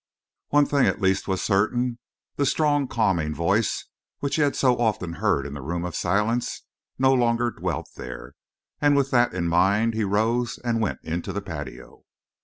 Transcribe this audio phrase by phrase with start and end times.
[0.47, 1.99] One thing at least was certain:
[2.35, 3.85] the strong, calming voice
[4.17, 6.63] which he had so often heard in the Room of Silence,
[6.97, 8.33] no longer dwelt there,
[8.81, 12.01] and with that in mind he rose and went into the patio.